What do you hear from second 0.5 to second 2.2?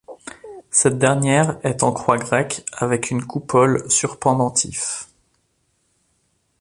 Cette dernière est en croix